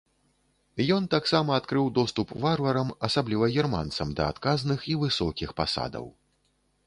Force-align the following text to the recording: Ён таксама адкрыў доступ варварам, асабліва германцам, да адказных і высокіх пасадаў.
Ён 0.95 1.03
таксама 1.15 1.51
адкрыў 1.61 1.89
доступ 1.97 2.27
варварам, 2.45 2.89
асабліва 3.09 3.51
германцам, 3.57 4.17
да 4.21 4.29
адказных 4.33 4.79
і 4.95 4.95
высокіх 5.05 5.49
пасадаў. 5.61 6.05